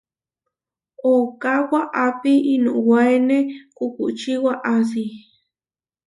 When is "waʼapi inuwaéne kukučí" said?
1.71-4.33